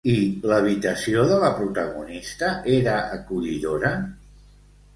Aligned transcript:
I 0.11 0.13
l'habitació 0.51 1.25
de 1.31 1.35
la 1.43 1.51
protagonista 1.59 2.49
era 2.77 2.97
acollidora? 3.19 3.95